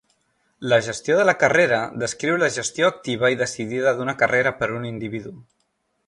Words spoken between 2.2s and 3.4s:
la gestió activa i